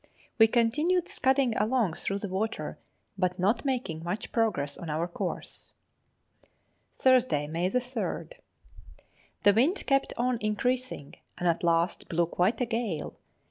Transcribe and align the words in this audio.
We 0.39 0.47
continued 0.47 1.07
scudding 1.07 1.55
along 1.57 1.93
through 1.93 2.17
the 2.17 2.27
water, 2.27 2.79
but 3.19 3.37
not 3.37 3.63
making 3.65 4.03
much 4.03 4.31
progress 4.31 4.75
on 4.75 4.89
our 4.89 5.07
course. 5.07 5.73
[Illustration: 6.95 7.01
HOMEWARD 7.03 7.03
BOUND.] 7.03 7.03
Thursday, 7.03 7.47
May 7.47 7.69
3rd. 8.01 8.33
The 9.43 9.53
wind 9.53 9.85
kept 9.85 10.11
on 10.17 10.39
increasing, 10.41 11.17
and 11.37 11.47
at 11.47 11.61
last 11.63 12.09
blew 12.09 12.25
quite 12.25 12.59
a 12.61 12.65
gale. 12.65 13.15